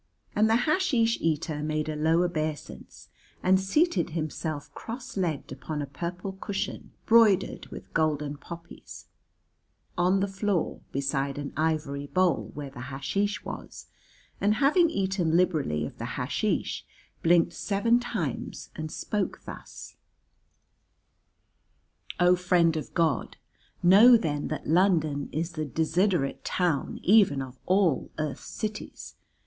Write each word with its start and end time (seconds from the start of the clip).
And 0.35 0.49
the 0.49 0.55
hasheesh 0.65 1.19
eater 1.21 1.61
made 1.61 1.87
a 1.87 1.95
low 1.95 2.23
obeisance 2.23 3.09
and 3.43 3.59
seated 3.61 4.09
himself 4.17 4.73
cross 4.73 5.15
legged 5.15 5.51
upon 5.51 5.79
a 5.79 5.85
purple 5.85 6.31
cushion 6.41 6.91
broidered 7.05 7.67
with 7.67 7.93
golden 7.93 8.37
poppies, 8.37 9.05
on 9.95 10.19
the 10.19 10.27
floor, 10.27 10.81
beside 10.91 11.37
an 11.37 11.53
ivory 11.55 12.07
bowl 12.07 12.49
where 12.55 12.71
the 12.71 12.85
hasheesh 12.89 13.45
was, 13.45 13.91
and 14.41 14.55
having 14.55 14.89
eaten 14.89 15.37
liberally 15.37 15.85
of 15.85 15.99
the 15.99 16.15
hasheesh 16.17 16.81
blinked 17.21 17.53
seven 17.53 17.99
times 17.99 18.71
and 18.75 18.91
spoke 18.91 19.41
thus: 19.45 19.97
"O 22.19 22.35
Friend 22.35 22.75
of 22.75 22.91
God, 22.95 23.37
know 23.83 24.17
then 24.17 24.47
that 24.47 24.65
London 24.65 25.29
is 25.31 25.51
the 25.51 25.63
desiderate 25.65 26.43
town 26.43 26.99
even 27.03 27.39
of 27.39 27.59
all 27.67 28.09
Earth's 28.17 28.47
cities. 28.47 29.13